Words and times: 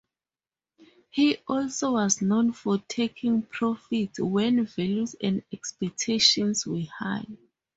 He 1.11 1.37
also 1.47 1.91
was 1.91 2.23
known 2.23 2.53
for 2.53 2.79
taking 2.87 3.43
profits 3.43 4.19
when 4.19 4.65
values 4.65 5.15
and 5.21 5.43
expectations 5.53 6.65
were 6.65 6.85
high. 6.97 7.27